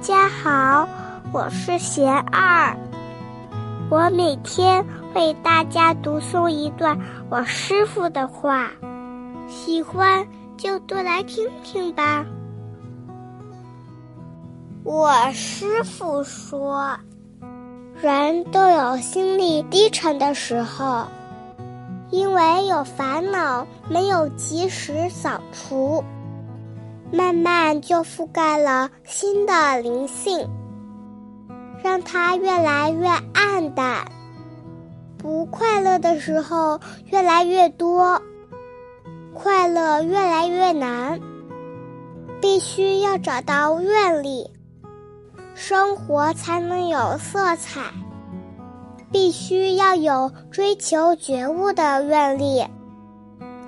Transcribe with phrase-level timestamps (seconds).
[0.00, 0.88] 家好，
[1.32, 2.76] 我是贤二，
[3.90, 6.96] 我每天为大家读诵一段
[7.28, 8.70] 我师傅的话，
[9.48, 10.24] 喜欢
[10.56, 12.24] 就多来听听吧。
[14.84, 16.96] 我师傅说，
[18.00, 21.06] 人都有心里低沉的时候，
[22.10, 26.04] 因为有烦恼没有及时扫除。
[27.10, 30.48] 慢慢就覆盖了新的灵性，
[31.82, 34.04] 让它越来越暗淡。
[35.16, 38.22] 不快乐的时候越来越多，
[39.34, 41.20] 快乐越来越难。
[42.40, 44.48] 必须要找到愿力，
[45.54, 47.80] 生活才能有色彩。
[49.10, 52.64] 必须要有追求觉悟的愿力，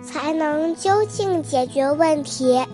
[0.02, 2.64] 才能究竟解决问题。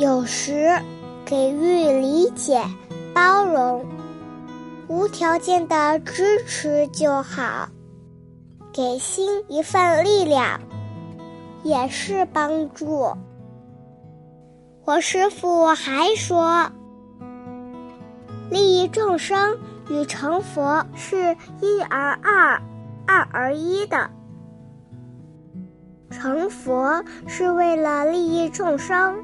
[0.00, 0.80] 有时，
[1.26, 2.64] 给予理解、
[3.12, 3.84] 包容、
[4.88, 7.68] 无条件的支持就好。
[8.72, 10.58] 给心一份力量，
[11.62, 13.12] 也是帮助。
[14.86, 16.72] 我师父还说，
[18.48, 19.58] 利益众生
[19.90, 22.62] 与成佛是一而二、
[23.06, 24.10] 二而一的。
[26.10, 29.22] 成佛是为了利益众生。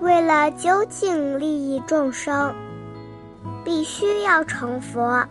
[0.00, 2.54] 为了究竟利益众生，
[3.64, 5.26] 必须要成佛。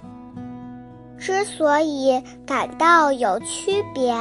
[1.17, 4.15] 之所以感到有区别，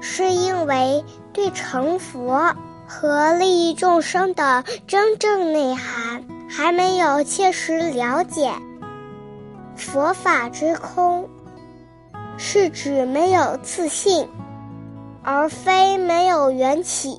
[0.00, 2.54] 是因为对成佛
[2.86, 8.52] 和利益众生的真正内涵还没有切实了解。
[9.76, 11.28] 佛法之空，
[12.36, 14.28] 是指没有自信，
[15.22, 17.16] 而非没有缘起。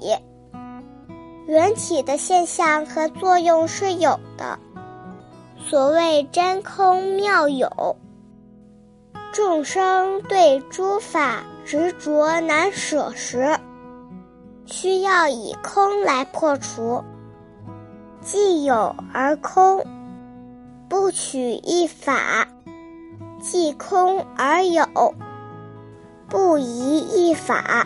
[1.51, 4.57] 缘起的现象和作用是有的。
[5.59, 7.97] 所谓真空妙有，
[9.33, 13.59] 众生对诸法执着难舍时，
[14.65, 17.03] 需要以空来破除。
[18.21, 19.85] 既有而空，
[20.87, 22.47] 不取一法；
[23.41, 24.85] 既空而有，
[26.29, 27.85] 不移一法。